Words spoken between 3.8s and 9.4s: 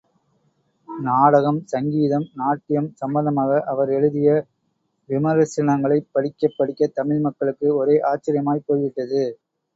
எழுதிய விமரிசனங்களைப் படிக்கப் படிக்கத் தமிழ் மக்களுக்கு ஒரே ஆச்சரியமாகப் போய்விட்டது.